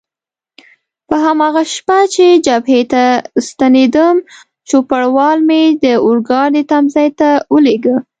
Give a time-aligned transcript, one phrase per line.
[1.07, 3.03] په هماغه شپه چې جبهې ته
[3.47, 4.15] ستنېدم،
[4.69, 7.97] چوپړوال مې د اورګاډي تمځای ته ولېږه.